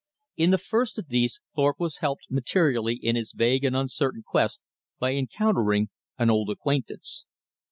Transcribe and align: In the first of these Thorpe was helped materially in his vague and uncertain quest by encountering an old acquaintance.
In 0.35 0.49
the 0.49 0.57
first 0.57 0.97
of 0.97 1.09
these 1.09 1.39
Thorpe 1.55 1.79
was 1.79 1.97
helped 1.97 2.31
materially 2.31 2.95
in 2.95 3.15
his 3.15 3.33
vague 3.33 3.63
and 3.63 3.75
uncertain 3.75 4.23
quest 4.23 4.59
by 4.97 5.11
encountering 5.13 5.89
an 6.17 6.31
old 6.31 6.49
acquaintance. 6.49 7.25